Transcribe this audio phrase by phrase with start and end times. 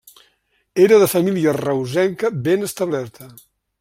[0.85, 3.29] Era de família reusenca ben establerta.